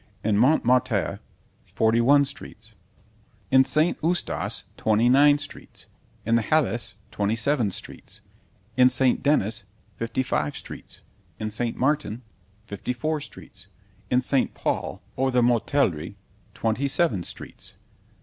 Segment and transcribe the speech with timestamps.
[0.23, 0.65] In Mont.
[0.65, 1.19] Martyr,
[1.63, 2.73] forty one streets.
[3.51, 3.95] In St.
[4.01, 5.85] Eustace, twenty nine streets.
[6.25, 8.21] In the Halles, twenty seven streets.
[8.75, 9.21] In St.
[9.21, 9.63] Dennis,
[9.97, 11.01] fifty five streets.
[11.37, 11.77] In St.
[11.77, 12.23] Martin,
[12.65, 13.67] fifty four streets.
[14.09, 14.55] In St.
[14.55, 16.15] Paul, or the Mortellerie,
[16.55, 17.75] twenty seven streets.